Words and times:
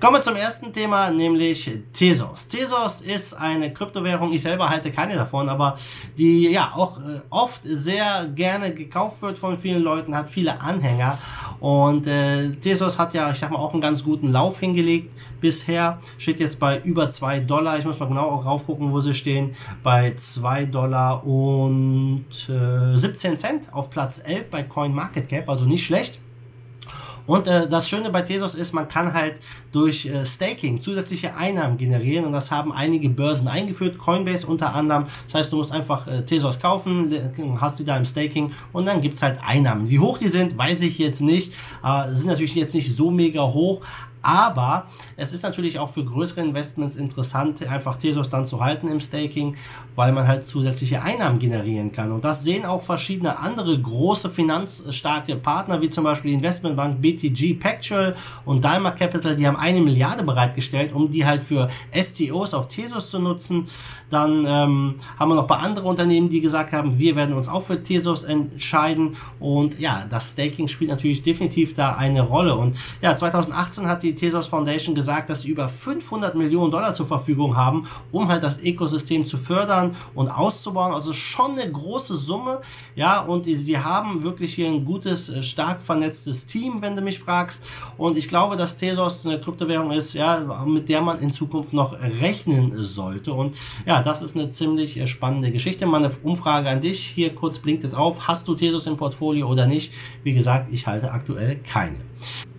Kommen 0.02 0.16
wir 0.16 0.24
zum 0.24 0.36
ersten 0.36 0.74
Thema, 0.74 1.12
nämlich 1.12 1.70
Tesos. 1.94 2.48
Tesos 2.48 3.02
ist 3.02 3.36
eine 3.36 3.72
Kryptowährung, 3.72 4.34
ich 4.34 4.42
selber 4.42 4.68
halte 4.68 4.92
keine 4.92 5.14
davon, 5.14 5.48
aber 5.48 5.78
die 6.18 6.50
ja 6.50 6.72
auch 6.76 6.98
äh, 6.98 7.22
oft 7.30 7.62
sehr 7.64 8.26
gerne 8.34 8.74
gekauft 8.74 9.22
wird 9.22 9.38
von 9.38 9.60
vielen 9.60 9.84
Leuten, 9.84 10.16
hat 10.16 10.32
viele 10.32 10.60
Anhänger. 10.60 11.20
Und 11.60 12.08
äh, 12.08 12.50
Tesos 12.50 12.98
hat 12.98 13.14
ja, 13.14 13.30
ich 13.30 13.38
sag 13.38 13.52
mal, 13.52 13.60
auch 13.60 13.74
einen 13.74 13.82
ganz 13.82 14.04
guten 14.04 14.32
Lauf 14.32 14.60
hingelegt 14.60 15.12
bisher, 15.40 16.00
steht 16.18 16.40
jetzt 16.40 16.60
bei 16.60 16.80
über 16.80 17.12
zwei 17.12 17.40
Dollar, 17.40 17.78
ich 17.78 17.86
muss 17.86 18.00
mal 18.00 18.08
genau 18.08 18.28
auch 18.28 18.44
raufgucken, 18.44 18.92
wo 18.92 19.02
sie 19.02 19.14
stehen, 19.14 19.52
bei 19.84 20.16
zwei 20.16 20.66
Dollar 20.66 21.24
und 21.28 22.26
äh, 22.50 22.98
17 22.98 23.38
Cent 23.38 23.72
auf 23.72 23.92
Platz 23.92 24.20
11 24.26 24.50
bei 24.50 24.64
CoinMarketCap, 24.64 25.48
also 25.48 25.66
nicht 25.66 25.86
schlecht. 25.86 26.20
Und 27.32 27.48
äh, 27.48 27.70
das 27.70 27.88
Schöne 27.88 28.10
bei 28.10 28.24
Tesos 28.24 28.56
ist, 28.56 28.74
man 28.74 28.90
kann 28.90 29.14
halt 29.14 29.36
durch 29.72 30.06
äh, 30.06 30.26
Staking 30.26 30.82
zusätzliche 30.82 31.34
Einnahmen 31.34 31.78
generieren 31.78 32.26
und 32.26 32.34
das 32.34 32.52
haben 32.52 32.74
einige 32.74 33.08
Börsen 33.08 33.48
eingeführt, 33.48 33.98
Coinbase 33.98 34.46
unter 34.46 34.76
anderem. 34.76 35.06
Das 35.28 35.36
heißt, 35.36 35.54
du 35.54 35.56
musst 35.56 35.72
einfach 35.72 36.08
äh, 36.08 36.26
Tesos 36.26 36.60
kaufen, 36.60 37.32
hast 37.62 37.80
die 37.80 37.86
da 37.86 37.96
im 37.96 38.04
Staking 38.04 38.52
und 38.74 38.86
dann 38.86 39.00
gibt's 39.00 39.22
halt 39.22 39.40
Einnahmen. 39.42 39.90
Wie 39.90 40.00
hoch 40.00 40.18
die 40.18 40.28
sind, 40.28 40.58
weiß 40.58 40.82
ich 40.82 40.98
jetzt 40.98 41.22
nicht. 41.22 41.54
Äh, 41.86 42.14
sind 42.14 42.28
natürlich 42.28 42.54
jetzt 42.56 42.76
nicht 42.76 42.94
so 42.94 43.12
mega 43.12 43.44
hoch, 43.44 43.80
aber 44.22 44.88
es 45.18 45.34
ist 45.34 45.44
natürlich 45.44 45.80
auch 45.80 45.90
für 45.90 46.06
größere 46.06 46.42
Investments 46.42 46.96
interessant, 46.96 47.66
einfach 47.68 47.98
Tesos 47.98 48.30
dann 48.30 48.46
zu 48.46 48.64
halten 48.64 48.88
im 48.88 49.02
Staking, 49.02 49.56
weil 49.96 50.12
man 50.12 50.28
halt 50.28 50.46
zusätzliche 50.46 51.02
Einnahmen 51.02 51.40
generieren 51.40 51.92
kann. 51.92 52.12
Und 52.12 52.24
das 52.24 52.44
sehen 52.44 52.66
auch 52.66 52.84
verschiedene 52.84 53.40
andere 53.40 53.80
große 53.80 54.30
finanzstarke 54.30 55.36
Partner, 55.36 55.82
wie 55.82 55.90
zum 55.90 56.04
Beispiel 56.04 56.32
die 56.32 56.38
Investmentbank 56.38 57.02
BTG 57.02 57.56
Pactual 57.56 58.16
und 58.46 58.64
Daimler 58.64 58.92
Capital, 58.92 59.36
die 59.36 59.48
haben 59.48 59.58
eine 59.58 59.82
Milliarde 59.82 60.24
bereitgestellt, 60.24 60.94
um 60.94 61.12
die 61.12 61.26
halt 61.26 61.44
für 61.44 61.70
STOs 61.94 62.54
auf 62.54 62.68
Tesos 62.68 63.10
zu 63.10 63.20
nutzen. 63.20 63.68
Dann 64.10 64.46
ähm, 64.46 64.96
haben 65.18 65.30
wir 65.30 65.36
noch 65.36 65.44
ein 65.44 65.48
paar 65.48 65.62
andere 65.62 65.88
Unternehmen, 65.88 66.30
die 66.30 66.42
gesagt 66.42 66.74
haben, 66.74 67.00
wir 67.00 67.16
werden 67.16 67.34
uns 67.34 67.48
auch 67.48 67.62
für 67.62 67.82
Tesos 67.82 68.24
entscheiden. 68.24 69.16
Und 69.40 69.80
ja, 69.80 70.06
das 70.10 70.34
Staking 70.34 70.68
spielt 70.68 70.90
natürlich 70.90 71.24
definitiv 71.24 71.76
da 71.76 71.96
eine 71.96 72.22
Rolle. 72.22 72.56
Und 72.56 72.76
ja, 73.02 73.16
2018 73.16 73.88
hat 73.88 74.04
die 74.04 74.11
die 74.12 74.16
Tesos 74.16 74.48
Foundation 74.48 74.94
gesagt, 74.94 75.30
dass 75.30 75.44
sie 75.44 75.50
über 75.50 75.70
500 75.70 76.36
Millionen 76.36 76.72
Dollar 76.72 76.94
zur 76.94 77.06
Verfügung 77.06 77.56
haben, 77.56 77.88
um 78.12 78.28
halt 78.28 78.44
das 78.44 78.62
Ökosystem 78.62 79.26
zu 79.26 79.38
fördern 79.38 79.96
und 80.14 80.28
auszubauen. 80.28 80.94
Also 80.94 81.14
schon 81.14 81.52
eine 81.52 81.72
große 81.72 82.18
Summe. 82.18 82.62
Ja, 82.96 83.22
und 83.22 83.46
sie 83.46 83.78
haben 83.78 84.24
wirklich 84.24 84.54
hier 84.54 84.68
ein 84.68 84.84
gutes, 84.84 85.30
äh, 85.30 85.42
stark 85.42 85.82
vernetztes 85.82 86.46
Team, 86.46 86.82
wenn 86.82 86.96
du 86.96 87.02
mich 87.02 87.20
fragst. 87.20 87.64
Und 87.98 88.18
ich 88.18 88.28
glaube, 88.28 88.58
dass 88.58 88.76
Tesos 88.76 89.26
eine 89.26 89.40
Kryptowährung 89.40 89.92
ist, 89.92 90.14
ja, 90.14 90.40
mit 90.66 90.90
der 90.90 91.02
man 91.02 91.20
in 91.20 91.32
Zukunft 91.32 91.74
noch 91.74 91.94
rechnen 91.94 92.74
sollte. 92.84 93.34
Und 93.34 93.56
ja, 93.86 94.04
das 94.04 94.22
ist 94.22 94.36
eine 94.36 94.50
ziemlich 94.50 94.98
äh, 94.98 95.08
spannende 95.08 95.52
Geschichte. 95.52 95.86
Meine 95.86 96.12
Umfrage 96.24 96.70
an 96.70 96.82
dich. 96.82 97.00
Hier 97.00 97.34
kurz 97.34 97.60
blinkt 97.60 97.84
es 97.84 97.94
auf. 97.94 98.28
Hast 98.28 98.48
du 98.48 98.56
Tesos 98.56 98.88
im 98.88 98.98
Portfolio 98.98 99.48
oder 99.48 99.68
nicht? 99.68 99.94
Wie 100.24 100.34
gesagt, 100.34 100.72
ich 100.72 100.86
halte 100.86 101.12
aktuell 101.12 101.60
keine. 101.60 101.96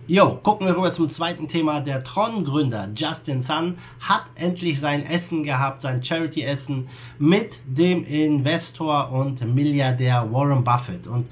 Jo, 0.05 0.37
gucken 0.43 0.67
wir 0.67 0.75
rüber 0.75 0.91
zum 0.91 1.09
zweiten 1.09 1.47
Thema. 1.47 1.79
Der 1.79 2.03
Tron-Gründer 2.03 2.89
Justin 2.93 3.41
Sun 3.41 3.77
hat 4.01 4.23
endlich 4.35 4.77
sein 4.81 5.05
Essen 5.05 5.43
gehabt, 5.43 5.81
sein 5.81 6.03
Charity-Essen 6.03 6.89
mit 7.19 7.61
dem 7.65 8.03
Investor 8.03 9.13
und 9.13 9.41
Milliardär 9.55 10.27
Warren 10.29 10.65
Buffett. 10.65 11.07
Und 11.07 11.27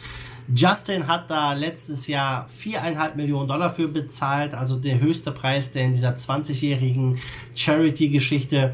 Justin 0.56 1.06
hat 1.06 1.30
da 1.30 1.52
letztes 1.52 2.08
Jahr 2.08 2.48
viereinhalb 2.48 3.18
Millionen 3.18 3.50
Dollar 3.50 3.72
für 3.72 3.90
bezahlt, 3.90 4.54
also 4.54 4.78
der 4.78 5.02
höchste 5.02 5.34
Preis, 5.34 5.72
der 5.72 5.84
in 5.84 5.92
dieser 5.92 6.14
20-jährigen 6.14 7.18
Charity-Geschichte 7.54 8.74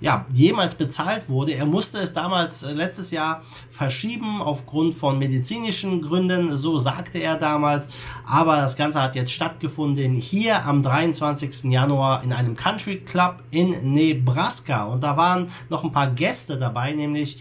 ja, 0.00 0.26
jemals 0.32 0.74
bezahlt 0.74 1.28
wurde. 1.28 1.54
Er 1.54 1.66
musste 1.66 1.98
es 1.98 2.12
damals 2.12 2.62
äh, 2.62 2.72
letztes 2.72 3.10
Jahr 3.10 3.42
verschieben 3.70 4.40
aufgrund 4.40 4.94
von 4.94 5.18
medizinischen 5.18 6.02
Gründen, 6.02 6.56
so 6.56 6.78
sagte 6.78 7.18
er 7.18 7.36
damals. 7.36 7.88
Aber 8.26 8.56
das 8.56 8.76
Ganze 8.76 9.02
hat 9.02 9.14
jetzt 9.14 9.32
stattgefunden 9.32 10.14
hier 10.14 10.64
am 10.64 10.82
23. 10.82 11.64
Januar 11.64 12.22
in 12.22 12.32
einem 12.32 12.56
Country 12.56 13.00
Club 13.00 13.42
in 13.50 13.92
Nebraska. 13.92 14.84
Und 14.84 15.02
da 15.02 15.16
waren 15.16 15.50
noch 15.68 15.84
ein 15.84 15.92
paar 15.92 16.10
Gäste 16.10 16.58
dabei, 16.58 16.92
nämlich 16.92 17.40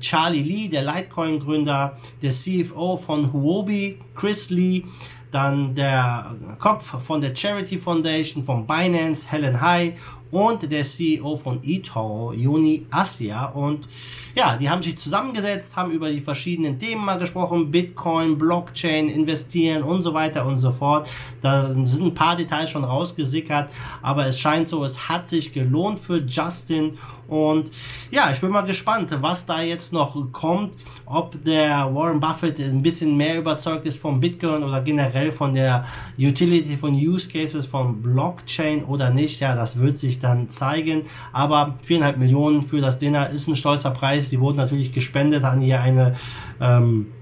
Charlie 0.00 0.42
Lee, 0.42 0.68
der 0.68 0.82
Litecoin-Gründer, 0.82 1.96
der 2.22 2.30
CFO 2.30 2.96
von 2.96 3.32
Huobi, 3.32 3.98
Chris 4.14 4.50
Lee, 4.50 4.84
dann 5.30 5.74
der 5.74 6.36
Kopf 6.60 7.02
von 7.04 7.20
der 7.20 7.34
Charity 7.34 7.76
Foundation, 7.78 8.44
von 8.44 8.66
Binance, 8.66 9.30
Helen 9.30 9.60
High 9.60 9.94
und 10.30 10.70
der 10.70 10.82
CEO 10.82 11.36
von 11.36 11.60
eToro, 11.62 12.32
Juni 12.32 12.86
Asia. 12.90 13.46
Und 13.46 13.86
ja, 14.34 14.56
die 14.56 14.68
haben 14.68 14.82
sich 14.82 14.98
zusammengesetzt, 14.98 15.76
haben 15.76 15.92
über 15.92 16.10
die 16.10 16.20
verschiedenen 16.20 16.78
Themen 16.78 17.04
mal 17.04 17.18
gesprochen, 17.18 17.70
Bitcoin, 17.70 18.36
Blockchain, 18.36 19.08
investieren 19.08 19.82
und 19.82 20.02
so 20.02 20.12
weiter 20.12 20.44
und 20.46 20.58
so 20.58 20.72
fort. 20.72 21.08
Da 21.40 21.68
sind 21.68 22.06
ein 22.06 22.14
paar 22.14 22.36
Details 22.36 22.70
schon 22.70 22.84
rausgesickert, 22.84 23.70
aber 24.02 24.26
es 24.26 24.38
scheint 24.38 24.68
so, 24.68 24.84
es 24.84 25.08
hat 25.08 25.28
sich 25.28 25.52
gelohnt 25.52 26.00
für 26.00 26.18
Justin 26.18 26.98
und 27.28 27.70
ja, 28.10 28.30
ich 28.30 28.40
bin 28.40 28.50
mal 28.50 28.62
gespannt, 28.62 29.16
was 29.20 29.46
da 29.46 29.62
jetzt 29.62 29.92
noch 29.92 30.14
kommt, 30.32 30.74
ob 31.06 31.42
der 31.44 31.94
Warren 31.94 32.20
Buffett 32.20 32.60
ein 32.60 32.82
bisschen 32.82 33.16
mehr 33.16 33.38
überzeugt 33.38 33.86
ist 33.86 33.98
vom 33.98 34.20
Bitcoin 34.20 34.62
oder 34.62 34.82
generell 34.82 35.32
von 35.32 35.54
der 35.54 35.86
Utility 36.18 36.76
von 36.76 36.94
Use 36.94 37.28
Cases 37.28 37.64
von 37.66 38.02
Blockchain 38.02 38.84
oder 38.84 39.10
nicht. 39.10 39.40
Ja, 39.40 39.54
das 39.54 39.78
wird 39.78 39.98
sich 39.98 40.13
dann 40.18 40.48
zeigen. 40.48 41.02
Aber 41.32 41.78
viereinhalb 41.82 42.16
Millionen 42.18 42.62
für 42.62 42.80
das 42.80 42.98
Dinner 42.98 43.30
ist 43.30 43.48
ein 43.48 43.56
stolzer 43.56 43.90
Preis. 43.90 44.30
Die 44.30 44.40
wurden 44.40 44.56
natürlich 44.56 44.92
gespendet 44.92 45.44
an 45.44 45.60
hier 45.60 45.80
eine 45.80 46.16
ähm, 46.60 47.12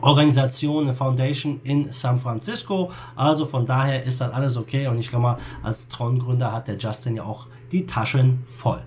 Organisation, 0.00 0.84
eine 0.84 0.94
Foundation 0.94 1.60
in 1.64 1.92
San 1.92 2.18
Francisco. 2.18 2.90
Also 3.16 3.46
von 3.46 3.66
daher 3.66 4.04
ist 4.04 4.20
dann 4.20 4.32
alles 4.32 4.56
okay. 4.56 4.86
Und 4.88 4.98
ich 4.98 5.08
glaube 5.08 5.22
mal, 5.22 5.38
als 5.62 5.88
Tron-Gründer 5.88 6.52
hat 6.52 6.68
der 6.68 6.76
Justin 6.76 7.16
ja 7.16 7.24
auch 7.24 7.46
die 7.72 7.86
Taschen 7.86 8.44
voll. 8.48 8.82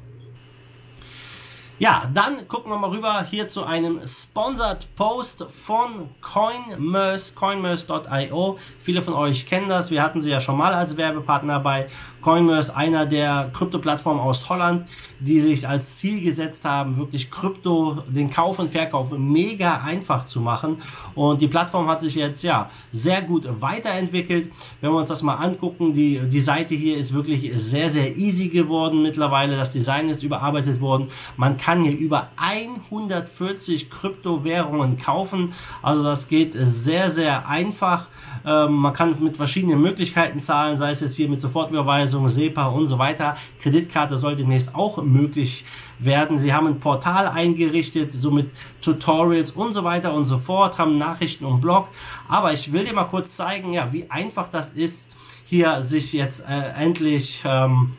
Ja, 1.80 2.10
dann 2.12 2.48
gucken 2.48 2.72
wir 2.72 2.80
mal 2.80 2.90
rüber 2.90 3.24
hier 3.30 3.48
zu 3.48 3.64
einem 3.64 4.00
Sponsored 4.04 4.88
Post 4.96 5.46
von 5.64 6.10
CoinMerse, 6.22 7.36
coinmerse.io. 7.36 8.58
Viele 8.82 9.04
von 9.04 9.14
euch 9.14 9.46
kennen 9.46 9.70
das, 9.70 9.92
wir 9.92 10.02
hatten 10.02 10.24
sie 10.24 10.32
ja 10.32 10.42
schon 10.42 10.58
mal 10.58 10.74
als 10.74 10.98
Werbepartner 10.98 11.60
bei 11.60 11.86
CoinMerse, 12.22 12.76
einer 12.76 13.06
der 13.06 13.52
Krypto-Plattformen 13.54 14.20
aus 14.20 14.50
Holland, 14.50 14.90
die 15.20 15.40
sich 15.40 15.68
als 15.68 15.98
Ziel 15.98 16.20
gesetzt 16.20 16.66
haben, 16.66 16.98
wirklich 16.98 17.30
Krypto, 17.30 18.02
den 18.08 18.32
Kauf 18.32 18.58
und 18.58 18.72
Verkauf 18.72 19.12
mega 19.12 19.78
einfach 19.78 20.26
zu 20.26 20.42
machen. 20.42 20.82
Und 21.14 21.44
die 21.44 21.48
Plattform 21.48 21.88
hat 21.88 22.02
sich 22.02 22.16
jetzt 22.16 22.42
ja 22.44 22.72
sehr 22.92 23.22
gut 23.22 23.48
weiterentwickelt. 23.62 24.52
Wenn 24.82 24.92
wir 24.92 24.98
uns 24.98 25.10
das 25.10 25.22
mal 25.22 25.36
angucken, 25.36 25.94
die, 25.94 26.22
die 26.28 26.42
Seite 26.42 26.74
hier 26.74 26.98
ist 26.98 27.14
wirklich 27.14 27.52
sehr, 27.56 27.92
sehr 27.92 28.18
easy 28.18 28.50
geworden 28.50 29.04
mittlerweile. 29.04 29.56
Das 29.56 29.74
Design 29.74 30.10
ist 30.10 30.24
überarbeitet 30.24 30.82
worden. 30.82 31.10
Man 31.38 31.58
kann 31.58 31.67
hier 31.76 31.98
über 31.98 32.30
140 32.38 33.90
Kryptowährungen 33.90 34.98
kaufen. 34.98 35.54
Also 35.82 36.04
das 36.04 36.28
geht 36.28 36.54
sehr, 36.54 37.10
sehr 37.10 37.48
einfach. 37.48 38.08
Ähm, 38.46 38.74
man 38.74 38.94
kann 38.94 39.22
mit 39.22 39.38
verschiedenen 39.38 39.82
Möglichkeiten 39.82 40.40
zahlen, 40.40 40.78
sei 40.78 40.92
es 40.92 41.02
jetzt 41.02 41.16
hier 41.16 41.30
mit 41.30 41.42
Sofortüberweisung, 41.42 42.30
SEPA 42.30 42.68
und 42.68 42.88
so 42.88 42.98
weiter. 42.98 43.38
Kreditkarte 43.60 44.18
soll 44.18 44.36
demnächst 44.36 44.74
auch 44.74 45.04
möglich 45.04 45.66
werden. 46.00 46.38
Sie 46.38 46.54
haben 46.54 46.68
ein 46.68 46.80
Portal 46.80 47.28
eingerichtet, 47.28 48.14
so 48.14 48.32
mit 48.32 48.52
Tutorials 48.82 49.52
und 49.52 49.74
so 49.74 49.84
weiter 49.84 50.14
und 50.14 50.26
so 50.26 50.38
fort, 50.38 50.78
haben 50.78 50.98
Nachrichten 50.98 51.46
und 51.46 51.62
Blog. 51.62 51.88
Aber 52.28 52.54
ich 52.54 52.72
will 52.72 52.86
dir 52.86 52.94
mal 52.94 53.06
kurz 53.06 53.36
zeigen, 53.36 53.74
ja, 53.74 53.92
wie 53.92 54.10
einfach 54.10 54.48
das 54.48 54.72
ist, 54.72 55.10
hier 55.44 55.82
sich 55.82 56.14
jetzt 56.14 56.42
äh, 56.42 56.74
endlich 56.78 57.42
ähm, 57.46 57.94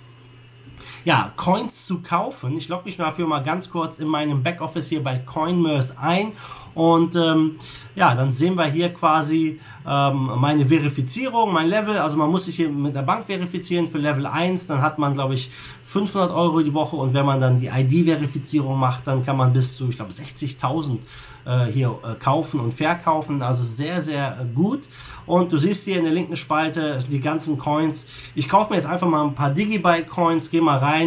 ja, 1.09 1.33
Coins 1.37 1.87
zu 1.87 2.03
kaufen. 2.03 2.55
Ich 2.59 2.69
logge 2.69 2.85
mich 2.85 2.99
dafür 2.99 3.27
mal 3.27 3.43
ganz 3.43 3.71
kurz 3.71 3.99
in 3.99 4.09
meinem 4.09 4.43
Backoffice 4.43 4.91
hier 4.91 5.03
bei 5.03 5.17
CoinMers 5.17 5.97
ein 5.97 6.35
und 6.79 7.17
ähm, 7.17 7.57
ja, 7.97 8.15
dann 8.15 8.31
sehen 8.31 8.55
wir 8.55 8.67
hier 8.67 8.95
quasi 8.95 9.59
ähm, 9.85 10.31
meine 10.37 10.65
Verifizierung, 10.65 11.53
mein 11.53 11.69
Level. 11.69 11.99
Also 11.99 12.17
man 12.17 12.31
muss 12.31 12.45
sich 12.45 12.55
hier 12.55 12.69
mit 12.69 12.95
der 12.95 13.03
Bank 13.03 13.27
verifizieren 13.27 13.89
für 13.89 13.99
Level 13.99 14.27
1. 14.27 14.69
Dann 14.69 14.81
hat 14.81 14.97
man, 14.97 15.15
glaube 15.15 15.35
ich, 15.35 15.51
500 15.87 16.31
Euro 16.31 16.61
die 16.61 16.73
Woche. 16.73 16.95
Und 16.95 17.15
wenn 17.15 17.27
man 17.27 17.41
dann 17.41 17.59
die 17.59 17.67
ID-Verifizierung 17.67 18.79
macht, 18.79 19.09
dann 19.09 19.25
kann 19.25 19.37
man 19.37 19.53
bis 19.53 19.77
zu, 19.77 19.89
ich 19.89 19.97
glaube, 19.97 20.13
60.000 20.13 20.99
äh, 21.47 21.65
hier 21.73 21.99
äh, 22.05 22.15
kaufen 22.23 22.61
und 22.61 22.75
verkaufen. 22.75 23.43
Also 23.43 23.65
sehr, 23.65 24.01
sehr 24.01 24.47
gut. 24.55 24.83
Und 25.27 25.53
du 25.53 25.59
siehst 25.59 25.85
hier 25.85 25.99
in 25.99 26.05
der 26.05 26.13
linken 26.13 26.37
Spalte 26.37 27.01
die 27.11 27.21
ganzen 27.21 27.59
Coins. 27.59 28.07
Ich 28.37 28.49
kaufe 28.49 28.71
mir 28.71 28.77
jetzt 28.77 28.87
einfach 28.87 29.09
mal 29.09 29.25
ein 29.25 29.35
paar 29.35 29.51
Digibyte-Coins. 29.51 30.51
Geh 30.51 30.61
mal 30.61 30.79
rein. 30.79 30.98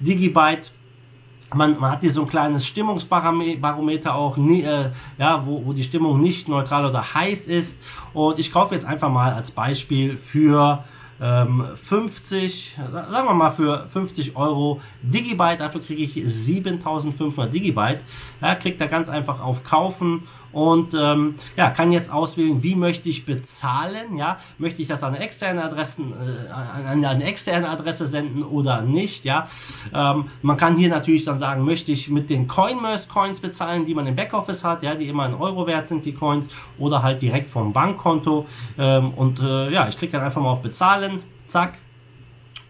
Digibyte 0.00 0.72
man, 1.54 1.78
man 1.78 1.92
hat 1.92 2.00
hier 2.00 2.10
so 2.10 2.22
ein 2.22 2.28
kleines 2.28 2.66
Stimmungsbarometer 2.66 4.14
auch, 4.14 4.36
nie, 4.36 4.62
äh, 4.62 4.90
ja, 5.18 5.46
wo, 5.46 5.64
wo 5.64 5.72
die 5.72 5.82
Stimmung 5.82 6.20
nicht 6.20 6.48
neutral 6.48 6.86
oder 6.86 7.14
heiß 7.14 7.46
ist. 7.46 7.80
Und 8.12 8.38
ich 8.38 8.52
kaufe 8.52 8.74
jetzt 8.74 8.86
einfach 8.86 9.10
mal 9.10 9.32
als 9.32 9.50
Beispiel 9.50 10.16
für 10.16 10.84
ähm, 11.20 11.64
50, 11.74 12.76
sagen 12.92 13.28
wir 13.28 13.34
mal 13.34 13.50
für 13.50 13.86
50 13.88 14.36
Euro 14.36 14.80
Digibyte, 15.02 15.60
dafür 15.60 15.82
kriege 15.82 16.02
ich 16.02 16.20
7500 16.24 17.52
Digibyte. 17.52 18.00
Ja, 18.40 18.54
klickt 18.54 18.80
da 18.80 18.86
ganz 18.86 19.08
einfach 19.08 19.40
auf 19.40 19.62
Kaufen 19.62 20.24
und 20.52 20.94
ähm, 20.94 21.36
ja, 21.56 21.70
kann 21.70 21.92
jetzt 21.92 22.12
auswählen, 22.12 22.62
wie 22.62 22.74
möchte 22.74 23.08
ich 23.08 23.26
bezahlen, 23.26 24.16
ja, 24.16 24.38
möchte 24.58 24.82
ich 24.82 24.88
das 24.88 25.02
an 25.02 25.14
externe 25.14 25.64
Adressen, 25.64 26.12
äh, 26.12 26.50
an 26.50 27.04
eine 27.04 27.24
externe 27.24 27.68
Adresse 27.68 28.06
senden 28.06 28.42
oder 28.42 28.82
nicht, 28.82 29.24
ja. 29.24 29.48
Ähm, 29.94 30.26
man 30.42 30.56
kann 30.56 30.76
hier 30.76 30.88
natürlich 30.88 31.24
dann 31.24 31.38
sagen, 31.38 31.64
möchte 31.64 31.92
ich 31.92 32.08
mit 32.08 32.30
den 32.30 32.46
CoinMerse 32.46 33.08
Coins 33.08 33.40
bezahlen, 33.40 33.86
die 33.86 33.94
man 33.94 34.06
im 34.06 34.16
Backoffice 34.16 34.64
hat, 34.64 34.82
ja, 34.82 34.94
die 34.94 35.08
immer 35.08 35.24
ein 35.24 35.34
Euro 35.34 35.66
wert 35.66 35.88
sind, 35.88 36.04
die 36.04 36.14
Coins, 36.14 36.48
oder 36.78 37.02
halt 37.02 37.22
direkt 37.22 37.50
vom 37.50 37.72
Bankkonto 37.72 38.46
ähm, 38.78 39.12
und 39.14 39.40
äh, 39.40 39.70
ja, 39.70 39.88
ich 39.88 39.96
klicke 39.96 40.12
dann 40.12 40.24
einfach 40.24 40.40
mal 40.40 40.50
auf 40.50 40.62
bezahlen, 40.62 41.22
zack, 41.46 41.78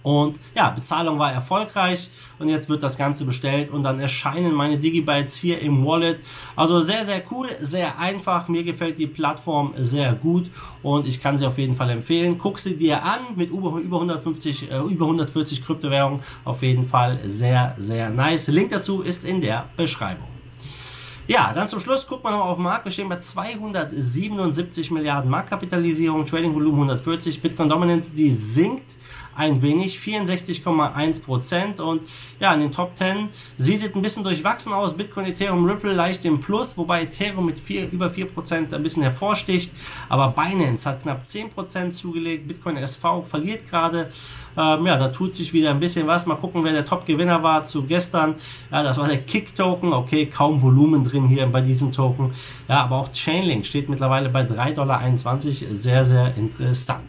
und 0.03 0.39
ja, 0.55 0.71
Bezahlung 0.71 1.19
war 1.19 1.33
erfolgreich 1.33 2.11
und 2.39 2.49
jetzt 2.49 2.69
wird 2.69 2.83
das 2.83 2.99
Ganze 2.99 3.25
bestellt 3.25 3.71
und 3.71 3.83
dann 3.85 4.01
erscheinen 4.01 4.53
meine 4.53 4.79
Digibytes 4.79 5.37
hier 5.37 5.61
im 5.61 5.85
Wallet. 5.87 6.19
Also 6.57 6.81
sehr, 6.81 7.05
sehr 7.05 7.23
cool, 7.31 7.49
sehr 7.61 7.99
einfach. 7.99 8.49
Mir 8.49 8.65
gefällt 8.65 8.99
die 8.99 9.07
Plattform 9.07 9.75
sehr 9.79 10.13
gut 10.15 10.51
und 10.83 11.07
ich 11.07 11.23
kann 11.23 11.39
sie 11.39 11.47
auf 11.47 11.59
jeden 11.59 11.77
Fall 11.77 11.91
empfehlen. 11.91 12.39
Guck 12.39 12.59
sie 12.59 12.77
dir 12.77 13.03
an 13.05 13.21
mit 13.37 13.51
über, 13.51 13.79
über 13.79 13.97
150, 13.97 14.71
äh, 14.71 14.79
über 14.79 15.05
140 15.05 15.65
Kryptowährungen. 15.65 16.21
Auf 16.45 16.63
jeden 16.63 16.87
Fall 16.87 17.21
sehr, 17.27 17.77
sehr 17.79 18.11
nice. 18.11 18.49
Link 18.49 18.71
dazu 18.71 19.03
ist 19.03 19.25
in 19.25 19.41
der 19.41 19.69
Beschreibung. 19.77 20.29
Ja, 21.29 21.53
dann 21.55 21.69
zum 21.69 21.79
Schluss 21.79 22.09
guckt 22.09 22.25
man 22.25 22.33
nochmal 22.33 22.49
auf 22.49 22.57
den 22.57 22.65
Markt. 22.65 22.85
Wir 22.85 22.91
stehen 22.91 23.09
bei 23.09 23.21
277 23.21 24.91
Milliarden 24.91 25.31
Marktkapitalisierung, 25.31 26.27
Trading 26.27 26.53
Volumen 26.53 26.91
140, 26.91 27.41
Bitcoin 27.41 27.69
Dominance, 27.69 28.13
die 28.13 28.33
sinkt 28.33 28.91
ein 29.37 29.63
wenig, 29.63 29.99
64,1 29.99 31.23
Prozent 31.23 31.81
und 31.81 32.03
ja, 32.41 32.53
in 32.55 32.61
den 32.61 32.73
Top 32.73 32.97
10 32.97 33.29
sieht 33.59 33.83
es 33.83 33.95
ein 33.95 34.03
bisschen 34.03 34.25
durchwachsen 34.25 34.73
aus. 34.73 34.97
Bitcoin, 34.97 35.27
Ethereum, 35.27 35.65
Ripple 35.65 35.93
leicht 35.93 36.25
im 36.25 36.41
Plus, 36.41 36.77
wobei 36.77 37.03
Ethereum 37.03 37.47
mit 37.47 37.61
vier, 37.61 37.91
über 37.91 38.11
4 38.11 38.27
Prozent 38.27 38.75
ein 38.75 38.83
bisschen 38.83 39.03
hervorsticht, 39.03 39.73
aber 40.09 40.29
Binance 40.29 40.89
hat 40.89 41.03
knapp 41.03 41.25
10 41.25 41.51
Prozent 41.51 41.95
zugelegt, 41.97 42.49
Bitcoin 42.49 42.77
SV 42.77 43.23
verliert 43.23 43.69
gerade, 43.69 44.11
ähm, 44.57 44.87
ja, 44.87 44.97
da 44.97 45.09
tut 45.09 45.35
sich 45.35 45.53
wieder 45.53 45.71
ein 45.71 45.81
bisschen 45.81 46.07
was. 46.07 46.27
Mal 46.27 46.37
gucken, 46.37 46.65
wer 46.65 46.73
der 46.73 46.85
Top-Gewinner 46.85 47.43
war 47.43 47.65
zu 47.65 47.85
gestern. 47.85 48.35
Ja, 48.71 48.83
das 48.83 48.99
war 48.99 49.09
der 49.09 49.19
Kick-Token. 49.19 49.93
Okay, 49.93 50.27
kaum 50.27 50.61
Volumen 50.61 51.05
drin 51.05 51.27
hier 51.27 51.47
bei 51.47 51.61
diesem 51.61 51.93
Token. 51.93 52.33
Ja, 52.69 52.83
aber 52.85 52.97
auch 52.97 53.13
Chainlink 53.13 53.65
steht 53.65 53.89
mittlerweile 53.89 54.29
bei 54.29 54.43
3,21 54.43 54.75
Dollar. 54.75 55.75
Sehr, 55.75 56.05
sehr 56.05 56.37
interessant. 56.37 57.03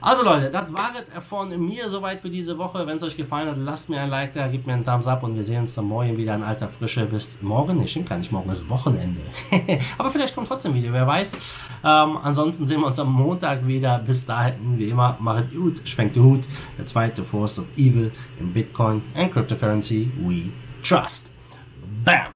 Also 0.00 0.22
Leute, 0.22 0.48
das 0.50 0.72
war 0.72 0.92
es 0.94 1.24
von 1.24 1.48
mir 1.60 1.90
soweit 1.90 2.20
für 2.20 2.30
diese 2.30 2.56
Woche. 2.56 2.86
Wenn 2.86 2.98
es 2.98 3.02
euch 3.02 3.16
gefallen 3.16 3.48
hat, 3.48 3.56
lasst 3.56 3.88
mir 3.88 4.00
ein 4.00 4.08
Like 4.08 4.32
da, 4.32 4.46
gebt 4.46 4.66
mir 4.66 4.74
einen 4.74 4.84
Thumbs 4.84 5.06
up 5.06 5.24
und 5.24 5.34
wir 5.34 5.42
sehen 5.42 5.62
uns 5.62 5.74
dann 5.74 5.86
morgen 5.86 6.16
wieder 6.16 6.34
in 6.34 6.42
alter 6.42 6.68
Frische. 6.68 7.04
Bis 7.06 7.42
morgen, 7.42 7.78
nee, 7.78 7.86
stimmt 7.86 8.08
gar 8.08 8.18
nicht, 8.18 8.30
morgen 8.30 8.48
ist 8.50 8.68
Wochenende. 8.68 9.20
Aber 9.98 10.10
vielleicht 10.10 10.34
kommt 10.34 10.48
trotzdem 10.48 10.74
Video, 10.74 10.92
wer 10.92 11.06
weiß. 11.06 11.32
Ähm, 11.84 12.18
ansonsten 12.22 12.66
sehen 12.66 12.80
wir 12.80 12.86
uns 12.86 12.98
am 12.98 13.12
Montag 13.12 13.66
wieder. 13.66 13.98
Bis 13.98 14.24
dahin, 14.24 14.78
wie 14.78 14.88
immer, 14.88 15.16
macht 15.20 15.52
gut, 15.52 15.80
schwenkt 15.84 16.14
den 16.14 16.22
Hut. 16.22 16.44
Der 16.76 16.86
zweite 16.86 17.24
Force 17.24 17.58
of 17.58 17.66
Evil 17.76 18.12
in 18.38 18.52
Bitcoin 18.52 19.02
and 19.14 19.32
Cryptocurrency 19.32 20.10
we 20.20 20.52
trust. 20.82 21.30
Bam! 22.04 22.28